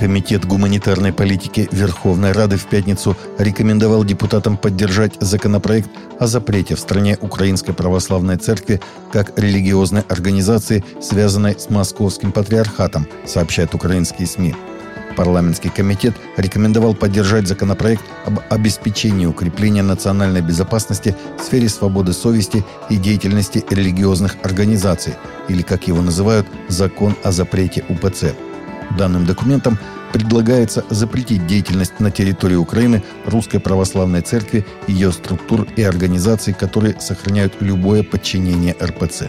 Комитет 0.00 0.46
гуманитарной 0.46 1.12
политики 1.12 1.68
Верховной 1.72 2.32
Рады 2.32 2.56
в 2.56 2.64
пятницу 2.64 3.18
рекомендовал 3.38 4.02
депутатам 4.02 4.56
поддержать 4.56 5.12
законопроект 5.20 5.90
о 6.18 6.26
запрете 6.26 6.74
в 6.74 6.80
стране 6.80 7.18
Украинской 7.20 7.74
Православной 7.74 8.38
Церкви 8.38 8.80
как 9.12 9.38
религиозной 9.38 10.00
организации, 10.08 10.82
связанной 11.02 11.54
с 11.58 11.68
Московским 11.68 12.32
Патриархатом, 12.32 13.06
сообщают 13.26 13.74
украинские 13.74 14.26
СМИ. 14.26 14.54
Парламентский 15.18 15.68
комитет 15.68 16.16
рекомендовал 16.38 16.94
поддержать 16.94 17.46
законопроект 17.46 18.02
об 18.24 18.40
обеспечении 18.48 19.26
укрепления 19.26 19.82
национальной 19.82 20.40
безопасности 20.40 21.14
в 21.38 21.44
сфере 21.44 21.68
свободы 21.68 22.14
совести 22.14 22.64
и 22.88 22.96
деятельности 22.96 23.62
религиозных 23.68 24.36
организаций, 24.44 25.12
или, 25.50 25.60
как 25.60 25.88
его 25.88 26.00
называют, 26.00 26.46
«Закон 26.68 27.16
о 27.22 27.32
запрете 27.32 27.84
УПЦ». 27.90 28.32
Данным 28.96 29.24
документом 29.24 29.78
предлагается 30.12 30.84
запретить 30.90 31.46
деятельность 31.46 32.00
на 32.00 32.10
территории 32.10 32.56
Украины 32.56 33.02
Русской 33.26 33.58
Православной 33.58 34.22
Церкви, 34.22 34.66
ее 34.88 35.12
структур 35.12 35.66
и 35.76 35.82
организаций, 35.82 36.52
которые 36.52 37.00
сохраняют 37.00 37.54
любое 37.60 38.02
подчинение 38.02 38.74
РПЦ. 38.80 39.24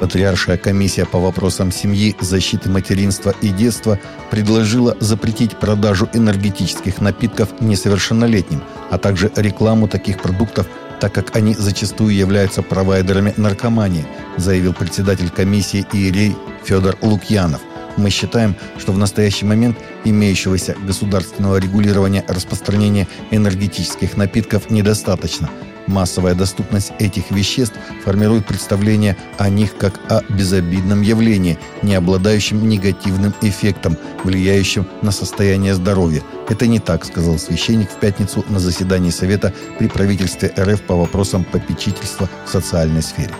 Патриаршая 0.00 0.58
комиссия 0.58 1.06
по 1.06 1.18
вопросам 1.18 1.72
семьи, 1.72 2.14
защиты 2.20 2.68
материнства 2.68 3.34
и 3.40 3.48
детства 3.48 3.98
предложила 4.30 4.96
запретить 5.00 5.56
продажу 5.56 6.10
энергетических 6.12 7.00
напитков 7.00 7.60
несовершеннолетним, 7.60 8.62
а 8.90 8.98
также 8.98 9.32
рекламу 9.34 9.88
таких 9.88 10.20
продуктов, 10.20 10.66
так 11.00 11.14
как 11.14 11.34
они 11.36 11.54
зачастую 11.54 12.14
являются 12.14 12.60
провайдерами 12.60 13.32
наркомании, 13.38 14.04
заявил 14.36 14.72
председатель 14.72 15.30
комиссии 15.30 15.86
Иерей 15.92 16.36
Федор 16.64 16.96
Лукьянов. 17.02 17.60
Мы 17.96 18.10
считаем, 18.10 18.56
что 18.78 18.92
в 18.92 18.98
настоящий 18.98 19.46
момент 19.46 19.78
имеющегося 20.04 20.74
государственного 20.84 21.58
регулирования 21.58 22.24
распространения 22.26 23.06
энергетических 23.30 24.16
напитков 24.16 24.70
недостаточно. 24.70 25.48
Массовая 25.86 26.34
доступность 26.34 26.92
этих 26.98 27.30
веществ 27.30 27.76
формирует 28.04 28.46
представление 28.46 29.16
о 29.36 29.50
них 29.50 29.76
как 29.76 30.00
о 30.10 30.22
безобидном 30.32 31.02
явлении, 31.02 31.58
не 31.82 31.94
обладающем 31.94 32.66
негативным 32.66 33.34
эффектом, 33.42 33.98
влияющим 34.24 34.86
на 35.02 35.10
состояние 35.10 35.74
здоровья. 35.74 36.22
Это 36.48 36.66
не 36.66 36.80
так, 36.80 37.04
сказал 37.04 37.38
священник 37.38 37.90
в 37.90 38.00
пятницу 38.00 38.44
на 38.48 38.58
заседании 38.58 39.10
Совета 39.10 39.52
при 39.78 39.88
правительстве 39.88 40.52
РФ 40.58 40.80
по 40.82 40.96
вопросам 40.96 41.44
попечительства 41.44 42.30
в 42.46 42.50
социальной 42.50 43.02
сфере. 43.02 43.34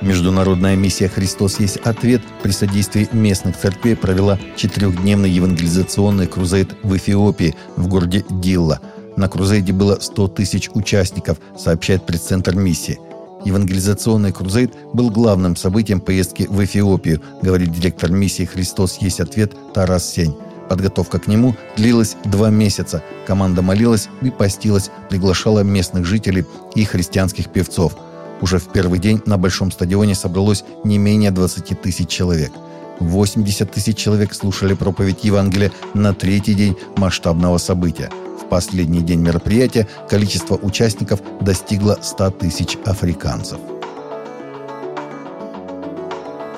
Международная 0.00 0.76
миссия 0.76 1.08
«Христос 1.08 1.58
есть 1.58 1.78
ответ» 1.78 2.22
при 2.42 2.52
содействии 2.52 3.08
местных 3.12 3.58
церквей 3.58 3.96
провела 3.96 4.38
четырехдневный 4.56 5.28
евангелизационный 5.28 6.28
крузейд 6.28 6.76
в 6.84 6.96
Эфиопии, 6.96 7.56
в 7.76 7.88
городе 7.88 8.24
Дилла. 8.30 8.80
На 9.16 9.28
крузейде 9.28 9.72
было 9.72 9.98
100 10.00 10.28
тысяч 10.28 10.70
участников, 10.72 11.38
сообщает 11.58 12.06
пресс-центр 12.06 12.54
миссии. 12.54 13.00
Евангелизационный 13.44 14.32
крузейд 14.32 14.72
был 14.92 15.10
главным 15.10 15.56
событием 15.56 16.00
поездки 16.00 16.46
в 16.48 16.64
Эфиопию, 16.64 17.20
говорит 17.42 17.72
директор 17.72 18.12
миссии 18.12 18.44
«Христос 18.44 18.98
есть 19.00 19.18
ответ» 19.18 19.52
Тарас 19.74 20.08
Сень. 20.08 20.36
Подготовка 20.68 21.18
к 21.18 21.26
нему 21.26 21.56
длилась 21.76 22.16
два 22.24 22.50
месяца. 22.50 23.02
Команда 23.26 23.62
молилась 23.62 24.08
и 24.22 24.30
постилась, 24.30 24.90
приглашала 25.08 25.60
местных 25.60 26.04
жителей 26.04 26.44
и 26.76 26.84
христианских 26.84 27.48
певцов– 27.48 27.96
уже 28.40 28.58
в 28.58 28.68
первый 28.68 28.98
день 28.98 29.20
на 29.26 29.38
Большом 29.38 29.70
стадионе 29.70 30.14
собралось 30.14 30.64
не 30.84 30.98
менее 30.98 31.30
20 31.30 31.80
тысяч 31.80 32.08
человек. 32.08 32.52
80 33.00 33.70
тысяч 33.70 33.96
человек 33.96 34.34
слушали 34.34 34.74
проповедь 34.74 35.24
Евангелия 35.24 35.72
на 35.94 36.14
третий 36.14 36.54
день 36.54 36.76
масштабного 36.96 37.58
события. 37.58 38.10
В 38.42 38.48
последний 38.48 39.00
день 39.00 39.20
мероприятия 39.20 39.86
количество 40.08 40.56
участников 40.56 41.20
достигло 41.40 41.98
100 42.00 42.30
тысяч 42.32 42.76
африканцев. 42.84 43.58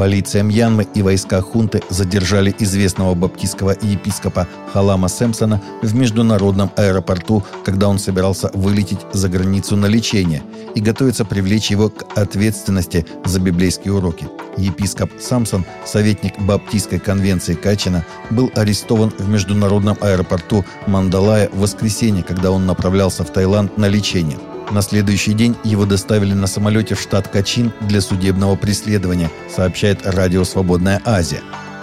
Полиция 0.00 0.43
Мьянмы 0.43 0.87
и 0.94 1.03
войска 1.03 1.43
хунты 1.43 1.83
задержали 1.91 2.56
известного 2.59 3.15
баптистского 3.15 3.77
епископа 3.83 4.49
Халама 4.72 5.09
Сэмпсона 5.09 5.61
в 5.83 5.94
международном 5.94 6.71
аэропорту, 6.75 7.44
когда 7.66 7.87
он 7.87 7.99
собирался 7.99 8.50
вылететь 8.55 9.00
за 9.12 9.28
границу 9.28 9.77
на 9.77 9.84
лечение 9.84 10.43
и 10.75 10.81
готовится 10.81 11.27
привлечь 11.27 11.71
его 11.71 11.91
к 11.91 12.19
ответственности 12.19 13.05
за 13.27 13.41
библейские 13.41 13.93
уроки. 13.93 14.27
Епископ 14.56 15.11
Самсон, 15.21 15.66
советник 15.84 16.32
Баптистской 16.41 16.99
конвенции 16.99 17.53
Качина, 17.53 18.03
был 18.31 18.50
арестован 18.55 19.12
в 19.19 19.28
международном 19.28 19.99
аэропорту 20.00 20.65
Мандалая 20.87 21.50
в 21.53 21.61
воскресенье, 21.61 22.22
когда 22.22 22.53
он 22.53 22.65
направлялся 22.65 23.22
в 23.22 23.31
Таиланд 23.31 23.77
на 23.77 23.87
лечение– 23.87 24.38
на 24.70 24.82
следующий 24.82 25.32
день 25.32 25.56
его 25.64 25.84
доставили 25.86 26.32
на 26.32 26.47
самолете 26.47 26.94
в 26.94 27.00
штат 27.00 27.28
Качин 27.28 27.72
для 27.81 28.00
судебного 28.00 28.56
преследования, 28.56 29.31
сообщает 29.54 30.06
радио 30.06 30.44
«Свободная 30.44 31.00
Азия». 31.04 31.41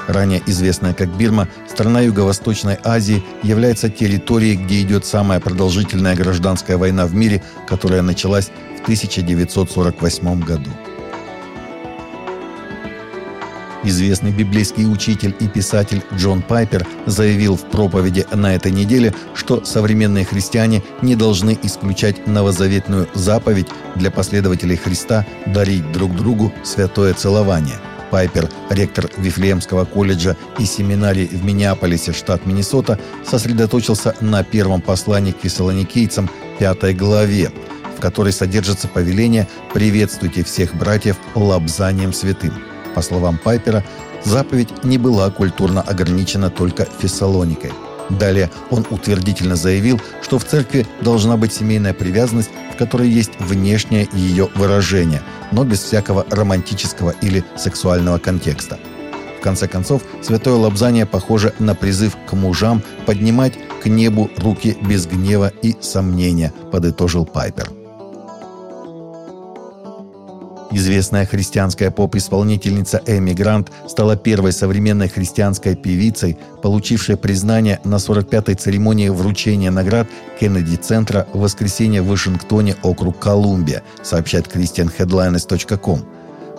Ранее 0.08 0.42
известная 0.46 0.94
как 0.94 1.10
Бирма, 1.18 1.50
страна 1.70 2.00
Юго-Восточной 2.00 2.78
Азии 2.84 3.24
является 3.44 3.90
территорией, 3.90 4.56
где 4.56 4.82
идет 4.82 5.06
самая 5.06 5.42
продолжительная 5.42 6.16
гражданская 6.16 6.78
война 6.78 7.06
в 7.06 7.14
мире, 7.14 7.44
которая 7.68 8.02
началась 8.02 8.50
в 8.80 8.84
1948 8.84 10.40
году. 10.40 10.70
Известный 13.88 14.32
библейский 14.32 14.86
учитель 14.86 15.34
и 15.40 15.48
писатель 15.48 16.04
Джон 16.14 16.42
Пайпер 16.42 16.86
заявил 17.06 17.56
в 17.56 17.62
проповеди 17.70 18.28
на 18.34 18.54
этой 18.54 18.70
неделе, 18.70 19.14
что 19.34 19.64
современные 19.64 20.26
христиане 20.26 20.84
не 21.02 21.16
должны 21.16 21.58
исключать 21.64 22.28
новозаветную 22.28 23.08
заповедь 23.14 23.68
для 23.96 24.12
последователей 24.12 24.76
Христа 24.76 25.26
дарить 25.46 25.90
друг 25.94 26.14
другу 26.18 26.52
святое 26.66 27.14
целование. 27.14 27.78
Пайпер, 28.12 28.50
ректор 28.70 29.10
Вифлеемского 29.16 29.86
колледжа 29.86 30.36
и 30.60 30.66
семинарии 30.66 31.26
в 31.26 31.46
Миннеаполисе, 31.46 32.12
штат 32.12 32.46
Миннесота, 32.46 33.00
сосредоточился 33.26 34.16
на 34.20 34.44
первом 34.44 34.82
послании 34.82 35.32
к 35.32 35.40
фессалоникийцам, 35.44 36.30
пятой 36.60 36.94
главе, 36.94 37.54
в 37.98 38.02
которой 38.02 38.34
содержится 38.34 38.90
повеление 38.90 39.48
«Приветствуйте 39.74 40.44
всех 40.44 40.76
братьев 40.76 41.16
лобзанием 41.36 42.12
святым». 42.12 42.52
По 42.98 43.04
словам 43.04 43.38
Пайпера, 43.38 43.84
заповедь 44.24 44.84
не 44.84 44.98
была 44.98 45.30
культурно 45.30 45.82
ограничена 45.82 46.50
только 46.50 46.88
Фессалоникой. 47.00 47.72
Далее 48.10 48.50
он 48.72 48.88
утвердительно 48.90 49.56
заявил, 49.56 50.02
что 50.24 50.40
в 50.40 50.46
церкви 50.46 50.88
должна 51.02 51.38
быть 51.38 51.54
семейная 51.54 51.94
привязанность, 51.94 52.50
в 52.74 52.76
которой 52.76 53.08
есть 53.08 53.40
внешнее 53.40 54.10
ее 54.14 54.50
выражение, 54.56 55.22
но 55.52 55.64
без 55.64 55.84
всякого 55.84 56.26
романтического 56.32 57.14
или 57.22 57.44
сексуального 57.56 58.18
контекста. 58.18 58.80
В 59.40 59.44
конце 59.44 59.68
концов, 59.68 60.02
святое 60.24 60.56
лобзание 60.56 61.06
похоже 61.06 61.54
на 61.60 61.76
призыв 61.76 62.18
к 62.28 62.34
мужам 62.34 62.82
поднимать 63.06 63.54
к 63.84 63.86
небу 63.86 64.32
руки 64.38 64.76
без 64.82 65.06
гнева 65.06 65.54
и 65.62 65.76
сомнения, 65.82 66.52
подытожил 66.72 67.28
Пайпер. 67.28 67.77
Известная 70.78 71.26
христианская 71.26 71.90
поп-исполнительница 71.90 73.02
Эми 73.08 73.34
Грант 73.34 73.72
стала 73.88 74.16
первой 74.16 74.52
современной 74.52 75.08
христианской 75.08 75.76
певицей, 75.76 76.38
получившей 76.62 77.18
признание 77.18 77.80
на 77.84 77.96
45-й 77.96 78.54
церемонии 78.54 79.10
вручения 79.10 79.72
наград 79.72 80.08
Кеннеди-центра 80.40 81.26
в 81.34 81.40
воскресенье 81.40 82.04
в 82.04 82.10
Вашингтоне, 82.10 82.76
округ 82.84 83.18
Колумбия, 83.18 83.82
сообщает 84.04 84.56
christianheadlines.com. 84.56 86.06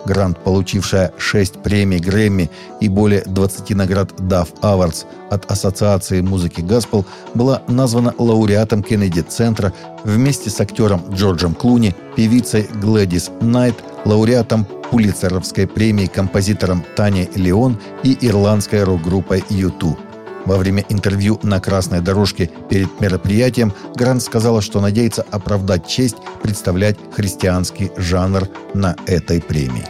Грант, 0.05 0.39
получившая 0.39 1.13
6 1.17 1.61
премий 1.63 1.99
Грэмми 1.99 2.49
и 2.81 2.89
более 2.89 3.21
20 3.21 3.69
наград 3.69 4.11
DAF 4.17 4.49
Awards 4.61 5.05
от 5.29 5.49
Ассоциации 5.49 6.19
музыки 6.21 6.59
Gospel, 6.59 7.05
была 7.33 7.61
названа 7.67 8.13
лауреатом 8.17 8.83
Кеннеди-центра 8.83 9.73
вместе 10.03 10.49
с 10.49 10.59
актером 10.59 11.03
Джорджем 11.11 11.53
Клуни, 11.53 11.95
певицей 12.15 12.67
Глэдис 12.81 13.29
Найт, 13.41 13.75
лауреатом 14.05 14.65
Пулицеровской 14.91 15.67
премии 15.67 16.07
композитором 16.07 16.83
Таней 16.95 17.29
Леон 17.35 17.79
и 18.03 18.17
ирландской 18.21 18.83
рок-группой 18.83 19.43
YouTube. 19.49 19.99
Во 20.45 20.57
время 20.57 20.83
интервью 20.89 21.39
на 21.43 21.59
красной 21.59 22.01
дорожке 22.01 22.49
перед 22.69 22.99
мероприятием 23.01 23.73
Грант 23.95 24.23
сказала, 24.23 24.61
что 24.61 24.81
надеется 24.81 25.23
оправдать 25.29 25.87
честь 25.87 26.17
представлять 26.41 26.97
христианский 27.11 27.91
жанр 27.97 28.47
на 28.73 28.95
этой 29.05 29.41
премии. 29.41 29.85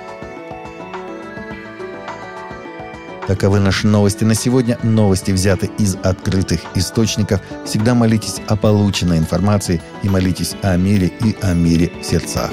Таковы 3.29 3.59
наши 3.59 3.85
новости 3.85 4.23
на 4.23 4.33
сегодня. 4.33 4.79
Новости 4.81 5.29
взяты 5.29 5.69
из 5.77 5.95
открытых 6.01 6.61
источников. 6.73 7.41
Всегда 7.63 7.93
молитесь 7.93 8.41
о 8.47 8.55
полученной 8.55 9.19
информации 9.19 9.83
и 10.01 10.09
молитесь 10.09 10.55
о 10.63 10.75
мире 10.77 11.11
и 11.23 11.35
о 11.43 11.53
мире 11.53 11.91
в 12.01 12.03
сердцах. 12.03 12.51